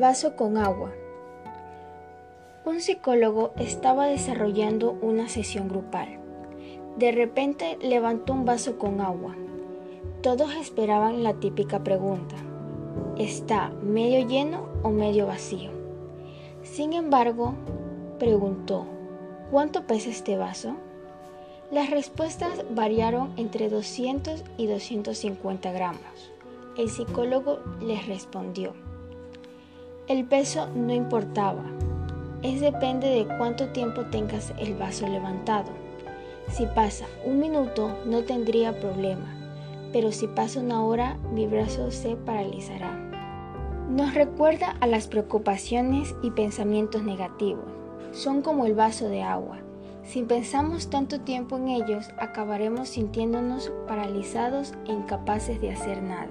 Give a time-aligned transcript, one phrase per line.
[0.00, 0.90] vaso con agua.
[2.64, 6.18] Un psicólogo estaba desarrollando una sesión grupal.
[6.96, 9.36] De repente levantó un vaso con agua.
[10.22, 12.34] Todos esperaban la típica pregunta.
[13.18, 15.70] ¿Está medio lleno o medio vacío?
[16.62, 17.54] Sin embargo,
[18.18, 18.86] preguntó,
[19.50, 20.76] ¿cuánto pesa este vaso?
[21.70, 26.29] Las respuestas variaron entre 200 y 250 gramos.
[26.80, 28.72] El psicólogo les respondió,
[30.08, 31.62] el peso no importaba,
[32.42, 35.70] es depende de cuánto tiempo tengas el vaso levantado.
[36.48, 39.26] Si pasa un minuto no tendría problema,
[39.92, 42.98] pero si pasa una hora mi brazo se paralizará.
[43.90, 47.70] Nos recuerda a las preocupaciones y pensamientos negativos.
[48.12, 49.58] Son como el vaso de agua.
[50.02, 56.30] Si pensamos tanto tiempo en ellos, acabaremos sintiéndonos paralizados e incapaces de hacer nada.